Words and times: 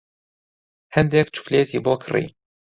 هەندێک 0.95 1.27
چوکلێتی 1.35 1.83
بۆ 1.85 1.93
کڕی. 2.03 2.25